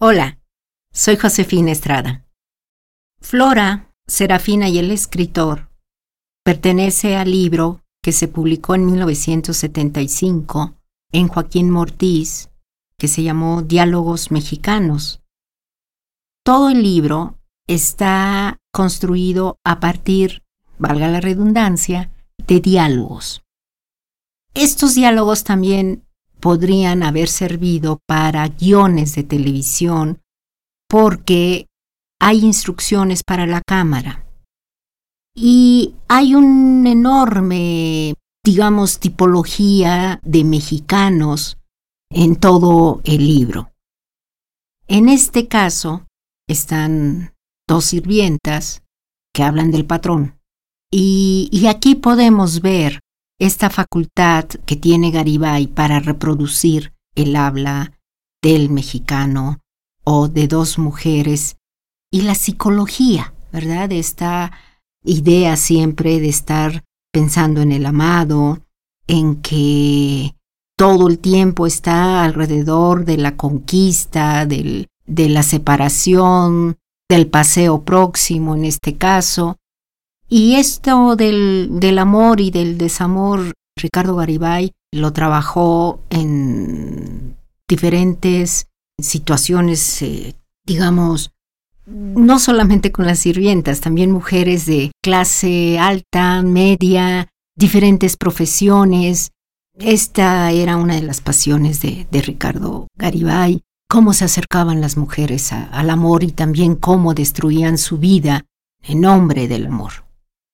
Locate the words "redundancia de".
21.20-22.58